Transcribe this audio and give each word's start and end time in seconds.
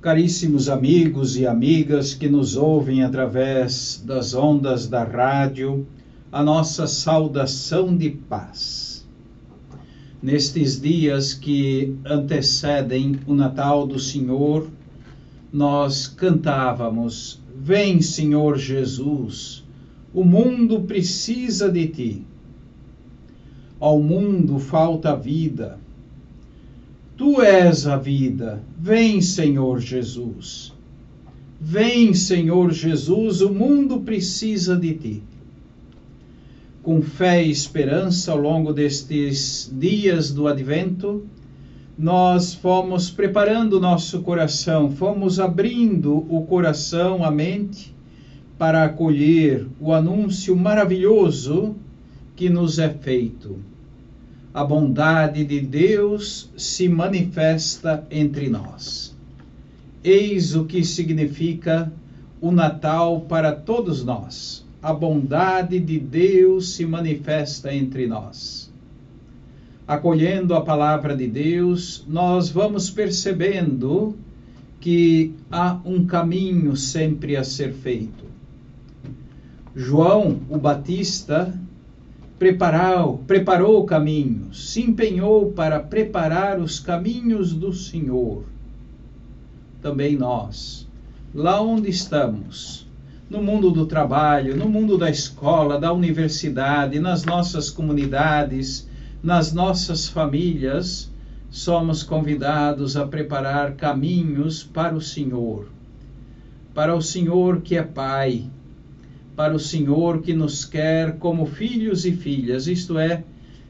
Caríssimos 0.00 0.68
amigos 0.68 1.36
e 1.36 1.44
amigas 1.44 2.14
que 2.14 2.28
nos 2.28 2.54
ouvem 2.54 3.02
através 3.02 4.00
das 4.06 4.32
ondas 4.32 4.86
da 4.86 5.02
rádio, 5.02 5.88
a 6.30 6.40
nossa 6.40 6.86
saudação 6.86 7.96
de 7.96 8.10
paz. 8.10 9.04
Nestes 10.22 10.80
dias 10.80 11.34
que 11.34 11.96
antecedem 12.06 13.18
o 13.26 13.34
Natal 13.34 13.88
do 13.88 13.98
Senhor, 13.98 14.68
nós 15.52 16.06
cantávamos: 16.06 17.42
Vem, 17.56 18.00
Senhor 18.00 18.56
Jesus, 18.56 19.64
o 20.14 20.22
mundo 20.22 20.82
precisa 20.82 21.68
de 21.68 21.88
ti. 21.88 22.26
Ao 23.80 23.98
mundo 23.98 24.60
falta 24.60 25.16
vida 25.16 25.80
Tu 27.18 27.42
és 27.42 27.84
a 27.84 27.96
vida. 27.96 28.62
Vem, 28.78 29.20
Senhor 29.20 29.80
Jesus. 29.80 30.72
Vem, 31.60 32.14
Senhor 32.14 32.70
Jesus, 32.70 33.40
o 33.40 33.52
mundo 33.52 34.02
precisa 34.02 34.76
de 34.76 34.94
ti. 34.94 35.22
Com 36.80 37.02
fé 37.02 37.42
e 37.42 37.50
esperança 37.50 38.30
ao 38.30 38.38
longo 38.38 38.72
destes 38.72 39.68
dias 39.76 40.32
do 40.32 40.46
advento, 40.46 41.26
nós 41.98 42.54
fomos 42.54 43.10
preparando 43.10 43.80
nosso 43.80 44.20
coração, 44.22 44.92
fomos 44.92 45.40
abrindo 45.40 46.18
o 46.32 46.46
coração, 46.46 47.24
a 47.24 47.32
mente, 47.32 47.92
para 48.56 48.84
acolher 48.84 49.66
o 49.80 49.92
anúncio 49.92 50.54
maravilhoso 50.54 51.74
que 52.36 52.48
nos 52.48 52.78
é 52.78 52.88
feito 52.88 53.58
a 54.58 54.64
bondade 54.64 55.44
de 55.44 55.60
Deus 55.60 56.50
se 56.56 56.88
manifesta 56.88 58.04
entre 58.10 58.48
nós. 58.48 59.16
Eis 60.02 60.56
o 60.56 60.64
que 60.64 60.84
significa 60.84 61.92
o 62.40 62.50
Natal 62.50 63.20
para 63.20 63.52
todos 63.52 64.02
nós. 64.04 64.66
A 64.82 64.92
bondade 64.92 65.78
de 65.78 66.00
Deus 66.00 66.74
se 66.74 66.84
manifesta 66.84 67.72
entre 67.72 68.08
nós. 68.08 68.68
Acolhendo 69.86 70.56
a 70.56 70.60
palavra 70.60 71.14
de 71.16 71.28
Deus, 71.28 72.04
nós 72.08 72.50
vamos 72.50 72.90
percebendo 72.90 74.16
que 74.80 75.34
há 75.52 75.78
um 75.84 76.04
caminho 76.04 76.76
sempre 76.76 77.36
a 77.36 77.44
ser 77.44 77.74
feito. 77.74 78.24
João, 79.76 80.40
o 80.50 80.58
Batista, 80.58 81.56
preparou, 82.38 83.18
preparou 83.26 83.80
o 83.80 83.84
caminho, 83.84 84.54
se 84.54 84.80
empenhou 84.82 85.50
para 85.52 85.80
preparar 85.80 86.60
os 86.60 86.78
caminhos 86.78 87.52
do 87.52 87.72
Senhor. 87.72 88.44
Também 89.82 90.16
nós, 90.16 90.86
lá 91.34 91.60
onde 91.60 91.90
estamos, 91.90 92.86
no 93.28 93.42
mundo 93.42 93.70
do 93.70 93.86
trabalho, 93.86 94.56
no 94.56 94.68
mundo 94.68 94.96
da 94.96 95.10
escola, 95.10 95.78
da 95.78 95.92
universidade, 95.92 96.98
nas 96.98 97.24
nossas 97.24 97.70
comunidades, 97.70 98.88
nas 99.22 99.52
nossas 99.52 100.08
famílias, 100.08 101.10
somos 101.50 102.02
convidados 102.02 102.96
a 102.96 103.06
preparar 103.06 103.74
caminhos 103.74 104.62
para 104.62 104.94
o 104.94 105.00
Senhor. 105.00 105.66
Para 106.72 106.94
o 106.94 107.02
Senhor 107.02 107.60
que 107.60 107.76
é 107.76 107.82
Pai, 107.82 108.46
para 109.38 109.54
o 109.54 109.60
Senhor 109.60 110.20
que 110.20 110.34
nos 110.34 110.64
quer 110.64 111.16
como 111.16 111.46
filhos 111.46 112.04
e 112.04 112.10
filhas, 112.10 112.66
isto 112.66 112.98
é, 112.98 113.22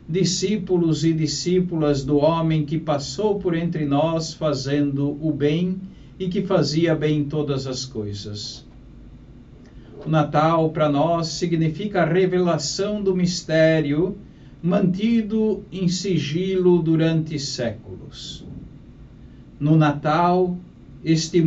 discípulos 0.09 1.05
e 1.05 1.13
discípulas 1.13 2.03
do 2.03 2.17
homem 2.17 2.65
que 2.65 2.79
passou 2.79 3.39
por 3.39 3.55
entre 3.55 3.85
nós 3.85 4.33
fazendo 4.33 5.19
o 5.21 5.31
bem 5.31 5.79
e 6.19 6.27
que 6.29 6.41
fazia 6.41 6.95
bem 6.95 7.23
todas 7.25 7.67
as 7.67 7.85
coisas. 7.85 8.65
O 10.07 10.09
Natal 10.09 10.71
para 10.71 10.89
nós 10.89 11.27
significa 11.27 12.01
a 12.01 12.07
revelação 12.07 13.03
do 13.03 13.15
mistério 13.15 14.17
mantido 14.63 15.63
em 15.71 15.87
sigilo 15.87 16.83
durante 16.83 17.39
séculos. 17.39 18.43
No 19.61 19.77
Natal, 19.77 20.57
este, 21.05 21.45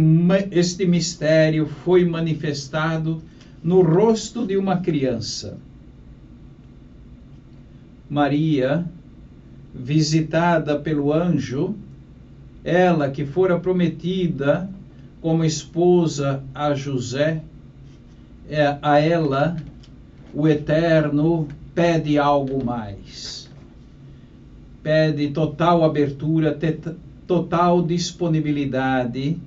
este 0.52 0.86
mistério 0.86 1.66
foi 1.66 2.06
manifestado 2.06 3.20
no 3.64 3.82
rosto 3.82 4.46
de 4.46 4.58
uma 4.58 4.78
criança. 4.78 5.58
Maria, 8.10 8.86
visitada 9.74 10.80
pelo 10.80 11.14
anjo, 11.14 11.76
ela 12.64 13.10
que 13.10 13.26
fora 13.26 13.60
prometida 13.60 14.70
como 15.22 15.46
esposa 15.46 16.44
a 16.54 16.74
José, 16.74 17.44
é, 18.50 18.78
a 18.82 19.00
ela 19.00 19.56
o 20.34 20.48
Eterno 20.48 21.48
pede 21.76 22.18
algo 22.18 22.64
mais. 22.64 23.50
Pede 24.82 25.30
total 25.30 25.84
abertura, 25.84 26.58
total 27.28 27.84
disponibilidade 27.84 29.38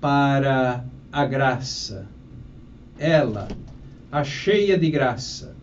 para 0.00 0.84
a 1.12 1.24
graça 1.24 2.06
ela, 2.98 3.48
a 4.10 4.22
cheia 4.22 4.78
de 4.78 4.90
graça. 4.90 5.54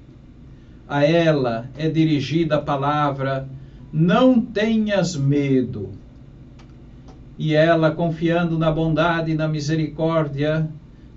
A 0.87 1.05
ela 1.05 1.69
é 1.77 1.89
dirigida 1.89 2.55
a 2.55 2.61
palavra: 2.61 3.47
não 3.91 4.41
tenhas 4.41 5.15
medo. 5.15 5.89
E 7.37 7.53
ela, 7.53 7.91
confiando 7.91 8.57
na 8.57 8.71
bondade 8.71 9.31
e 9.31 9.35
na 9.35 9.47
misericórdia 9.47 10.69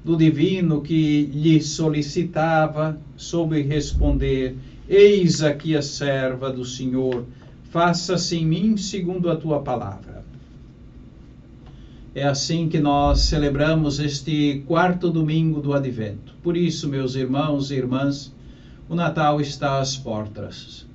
do 0.05 0.17
divino 0.17 0.81
que 0.81 1.27
lhe 1.27 1.61
solicitava, 1.61 2.99
soube 3.17 3.63
responder: 3.63 4.57
Eis 4.89 5.43
aqui 5.43 5.77
a 5.77 5.83
serva 5.83 6.53
do 6.53 6.65
Senhor, 6.65 7.25
faça-se 7.71 8.37
em 8.37 8.47
mim 8.47 8.77
segundo 8.77 9.31
a 9.31 9.37
tua 9.37 9.61
palavra. 9.61 10.24
É 12.15 12.23
assim 12.23 12.69
que 12.69 12.79
nós 12.79 13.23
celebramos 13.23 13.99
este 13.99 14.63
quarto 14.69 15.11
domingo 15.11 15.61
do 15.61 15.73
Advento. 15.73 16.33
Por 16.45 16.57
isso, 16.57 16.89
meus 16.89 17.17
irmãos 17.17 17.73
e 17.73 17.75
irmãs, 17.75 18.33
o 18.89 18.95
Natal 18.95 19.41
está 19.41 19.81
às 19.81 19.97
portas. 19.97 20.87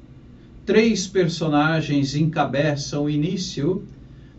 Três 0.66 1.08
personagens 1.08 2.16
encabeçam 2.16 3.04
o 3.04 3.10
início 3.10 3.84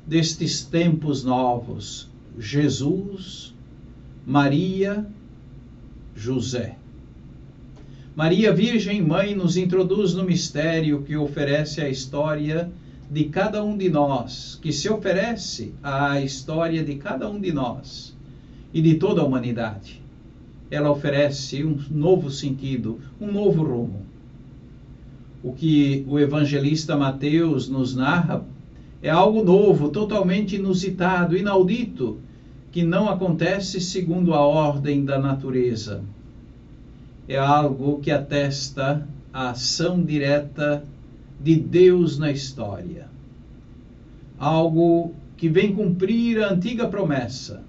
destes 0.06 0.64
tempos 0.64 1.22
novos: 1.22 2.08
Jesus, 2.38 3.54
Maria, 4.26 5.06
José. 6.16 6.76
Maria, 8.16 8.54
Virgem 8.54 9.02
Mãe, 9.02 9.34
nos 9.34 9.58
introduz 9.58 10.14
no 10.14 10.24
mistério 10.24 11.02
que 11.02 11.14
oferece 11.14 11.82
a 11.82 11.90
história 11.90 12.72
de 13.10 13.24
cada 13.24 13.64
um 13.64 13.76
de 13.76 13.88
nós, 13.88 14.56
que 14.62 14.72
se 14.72 14.88
oferece 14.88 15.74
à 15.82 16.20
história 16.20 16.84
de 16.84 16.94
cada 16.94 17.28
um 17.28 17.40
de 17.40 17.52
nós 17.52 18.16
e 18.72 18.80
de 18.80 18.94
toda 18.94 19.20
a 19.20 19.24
humanidade. 19.24 20.00
Ela 20.70 20.92
oferece 20.92 21.64
um 21.64 21.76
novo 21.90 22.30
sentido, 22.30 23.00
um 23.20 23.32
novo 23.32 23.64
rumo. 23.64 24.02
O 25.42 25.52
que 25.52 26.04
o 26.06 26.20
evangelista 26.20 26.96
Mateus 26.96 27.68
nos 27.68 27.96
narra 27.96 28.44
é 29.02 29.10
algo 29.10 29.42
novo, 29.42 29.88
totalmente 29.88 30.54
inusitado, 30.54 31.36
inaudito, 31.36 32.18
que 32.70 32.84
não 32.84 33.08
acontece 33.08 33.80
segundo 33.80 34.34
a 34.34 34.40
ordem 34.40 35.04
da 35.04 35.18
natureza. 35.18 36.04
É 37.26 37.36
algo 37.36 37.98
que 37.98 38.12
atesta 38.12 39.08
a 39.32 39.50
ação 39.50 40.00
direta 40.00 40.84
de 41.42 41.56
Deus 41.56 42.18
na 42.18 42.30
história. 42.30 43.08
Algo 44.38 45.14
que 45.36 45.48
vem 45.48 45.74
cumprir 45.74 46.42
a 46.42 46.52
antiga 46.52 46.86
promessa. 46.86 47.62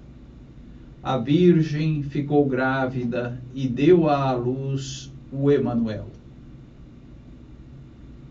A 1.02 1.16
Virgem 1.16 2.02
ficou 2.02 2.44
grávida 2.46 3.40
e 3.54 3.66
deu 3.66 4.08
à 4.08 4.32
luz 4.32 5.10
o 5.32 5.50
Emanuel. 5.50 6.06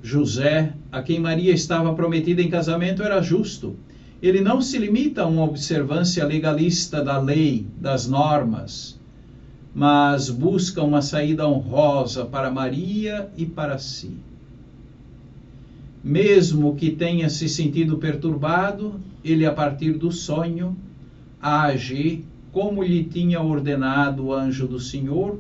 José, 0.04 0.74
a 0.92 1.02
quem 1.02 1.20
Maria 1.20 1.52
estava 1.52 1.94
prometida 1.94 2.42
em 2.42 2.50
casamento, 2.50 3.04
era 3.04 3.22
justo. 3.22 3.76
Ele 4.22 4.42
não 4.42 4.62
se 4.62 4.78
limita 4.78 5.24
a 5.24 5.28
uma 5.28 5.44
observância 5.44 6.24
legalista 6.24 7.04
da 7.04 7.20
lei, 7.20 7.66
das 7.80 8.08
normas, 8.08 9.00
mas 9.74 10.30
busca 10.30 10.84
uma 10.84 11.02
saída 11.02 11.48
honrosa 11.48 12.26
para 12.26 12.52
Maria 12.52 13.30
e 13.36 13.46
para 13.46 13.80
si 13.80 14.16
mesmo 16.04 16.76
que 16.76 16.92
tenha 16.92 17.30
se 17.30 17.48
sentido 17.48 17.98
perturbado, 17.98 19.00
ele, 19.24 19.46
a 19.46 19.54
partir 19.54 19.94
do 19.94 20.12
sonho, 20.12 20.76
age 21.40 22.26
como 22.52 22.84
lhe 22.84 23.04
tinha 23.04 23.40
ordenado 23.40 24.26
o 24.26 24.34
anjo 24.34 24.68
do 24.68 24.80
Senhor, 24.80 25.40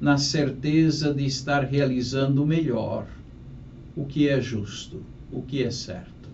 na 0.00 0.18
certeza 0.18 1.12
de 1.12 1.24
estar 1.24 1.64
realizando 1.64 2.42
o 2.42 2.46
melhor, 2.46 3.06
o 3.96 4.04
que 4.04 4.28
é 4.28 4.40
justo, 4.40 5.02
o 5.32 5.42
que 5.42 5.62
é 5.62 5.70
certo. 5.70 6.28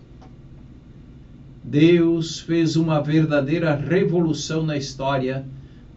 Deus 1.63 2.39
fez 2.39 2.75
uma 2.75 3.01
verdadeira 3.01 3.75
revolução 3.75 4.63
na 4.65 4.75
história, 4.75 5.45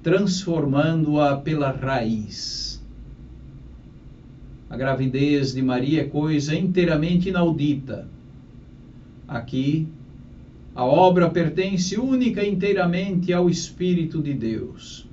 transformando-a 0.02 1.36
pela 1.36 1.70
raiz. 1.70 2.73
A 4.74 4.76
gravidez 4.76 5.54
de 5.54 5.62
Maria 5.62 6.00
é 6.00 6.04
coisa 6.04 6.52
inteiramente 6.52 7.28
inaudita. 7.28 8.08
Aqui, 9.28 9.86
a 10.74 10.84
obra 10.84 11.30
pertence 11.30 11.96
única 11.96 12.42
e 12.42 12.50
inteiramente 12.50 13.32
ao 13.32 13.48
Espírito 13.48 14.20
de 14.20 14.34
Deus. 14.34 15.08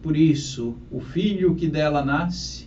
Por 0.00 0.16
isso, 0.16 0.76
o 0.90 0.98
filho 0.98 1.54
que 1.54 1.68
dela 1.68 2.02
nasce 2.02 2.66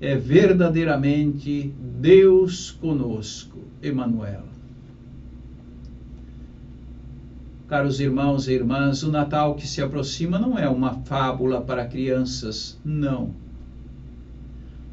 é 0.00 0.16
verdadeiramente 0.16 1.70
Deus 2.00 2.70
conosco, 2.70 3.58
Emanuel. 3.82 4.44
Caros 7.68 8.00
irmãos 8.00 8.48
e 8.48 8.54
irmãs, 8.54 9.02
o 9.02 9.10
Natal 9.10 9.56
que 9.56 9.66
se 9.66 9.82
aproxima 9.82 10.38
não 10.38 10.58
é 10.58 10.66
uma 10.66 10.94
fábula 11.04 11.60
para 11.60 11.84
crianças, 11.84 12.80
não. 12.82 13.43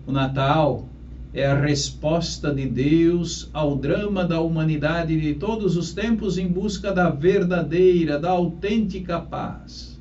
O 0.06 0.12
Natal 0.12 0.88
é 1.34 1.46
a 1.46 1.60
resposta 1.60 2.54
de 2.54 2.66
Deus 2.66 3.50
ao 3.54 3.76
drama 3.76 4.26
da 4.26 4.42
humanidade 4.42 5.20
de 5.20 5.36
todos 5.36 5.78
os 5.78 5.94
tempos 5.94 6.38
em 6.38 6.48
busca 6.48 6.92
da 6.92 7.10
verdadeira, 7.10 8.20
da 8.20 8.32
autêntica 8.32 9.20
paz. 9.20 10.00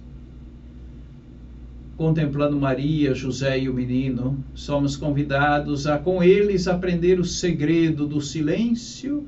Contemplando 1.96 2.58
Maria, 2.58 3.14
José 3.14 3.60
e 3.60 3.68
o 3.68 3.74
menino, 3.74 4.42
somos 4.54 4.96
convidados 4.96 5.86
a 5.86 5.98
com 5.98 6.22
eles 6.22 6.66
aprender 6.66 7.20
o 7.20 7.24
segredo 7.24 8.06
do 8.06 8.20
silêncio 8.20 9.26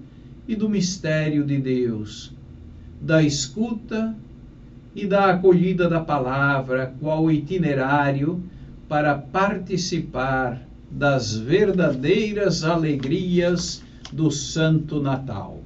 e 0.48 0.54
do 0.56 0.68
mistério 0.68 1.44
de 1.44 1.58
Deus 1.58 2.32
da 3.02 3.20
escuta 3.20 4.14
e 4.94 5.06
da 5.06 5.30
acolhida 5.30 5.88
da 5.88 5.98
palavra, 5.98 6.94
qual 7.00 7.30
itinerário 7.30 8.40
para 8.92 9.16
participar 9.16 10.68
das 10.90 11.34
verdadeiras 11.34 12.62
alegrias 12.62 13.82
do 14.12 14.30
Santo 14.30 15.00
Natal. 15.00 15.62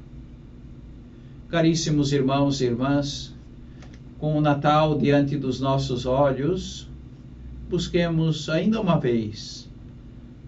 Caríssimos 1.49 2.13
irmãos 2.13 2.61
e 2.61 2.67
irmãs, 2.67 3.35
com 4.17 4.39
o 4.39 4.41
Natal 4.41 4.97
diante 4.97 5.37
dos 5.37 5.59
nossos 5.59 6.07
olhos, 6.07 6.89
busquemos 7.69 8.49
ainda 8.49 8.81
uma 8.81 8.97
vez 8.97 9.69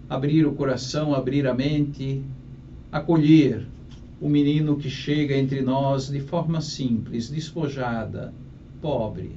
abrir 0.09 0.47
o 0.47 0.53
coração, 0.53 1.13
abrir 1.13 1.47
a 1.47 1.53
mente, 1.53 2.23
acolher 2.89 3.67
o 4.21 4.29
menino 4.29 4.77
que 4.77 4.89
chega 4.89 5.35
entre 5.35 5.61
nós 5.61 6.07
de 6.07 6.21
forma 6.21 6.61
simples, 6.61 7.29
despojada, 7.29 8.33
pobre, 8.81 9.35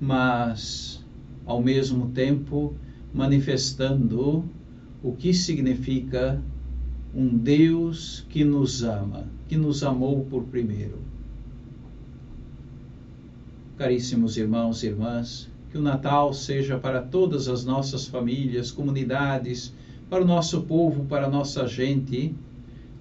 mas 0.00 1.01
ao 1.44 1.62
mesmo 1.62 2.08
tempo 2.10 2.74
manifestando 3.12 4.44
o 5.02 5.12
que 5.12 5.34
significa 5.34 6.42
um 7.14 7.36
Deus 7.36 8.24
que 8.28 8.44
nos 8.44 8.82
ama, 8.82 9.26
que 9.48 9.56
nos 9.56 9.82
amou 9.82 10.24
por 10.24 10.44
primeiro. 10.44 10.98
Caríssimos 13.76 14.36
irmãos 14.36 14.82
e 14.82 14.86
irmãs, 14.86 15.50
que 15.70 15.78
o 15.78 15.82
Natal 15.82 16.32
seja 16.32 16.78
para 16.78 17.02
todas 17.02 17.48
as 17.48 17.64
nossas 17.64 18.06
famílias, 18.06 18.70
comunidades, 18.70 19.74
para 20.08 20.22
o 20.22 20.26
nosso 20.26 20.62
povo, 20.62 21.04
para 21.04 21.26
a 21.26 21.30
nossa 21.30 21.66
gente 21.66 22.34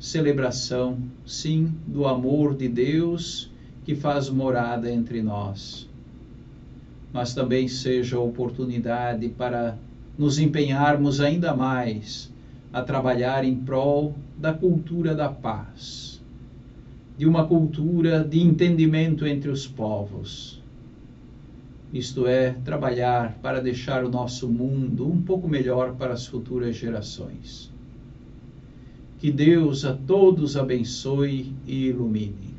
celebração, 0.02 0.98
sim, 1.24 1.72
do 1.86 2.08
amor 2.08 2.56
de 2.56 2.68
Deus 2.68 3.52
que 3.86 3.94
faz 3.94 4.30
morada 4.30 4.92
entre 4.92 5.22
nós. 5.22 5.91
Mas 7.13 7.34
também 7.34 7.68
seja 7.68 8.19
oportunidade 8.19 9.28
para 9.30 9.78
nos 10.18 10.40
empenharmos 10.40 11.19
ainda 11.19 11.54
mais 11.54 12.31
a 12.72 12.81
trabalhar 12.81 13.44
em 13.44 13.56
prol 13.56 14.16
da 14.38 14.54
cultura 14.54 15.13
da 15.13 15.28
paz, 15.28 16.22
de 17.18 17.25
uma 17.25 17.46
cultura 17.46 18.24
de 18.24 18.40
entendimento 18.40 19.25
entre 19.25 19.50
os 19.50 19.68
povos. 19.68 20.62
Isto 21.94 22.25
é, 22.25 22.52
trabalhar 22.63 23.38
para 23.42 23.60
deixar 23.60 24.06
o 24.06 24.10
nosso 24.10 24.48
mundo 24.48 25.06
um 25.06 25.22
pouco 25.22 25.48
melhor 25.48 25.96
para 25.96 26.14
as 26.14 26.25
futuras 26.25 26.75
gerações. 26.78 27.69
Que 29.19 29.30
Deus 29.30 29.84
a 29.84 29.94
todos 29.94 30.56
abençoe 30.56 31.54
e 31.68 31.88
ilumine. 31.88 32.50